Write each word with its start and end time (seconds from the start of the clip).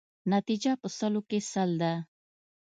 نتیجه 0.33 0.71
په 0.81 0.87
سلو 0.97 1.21
کې 1.29 1.39
سل 1.51 1.71
ده. 1.81 1.93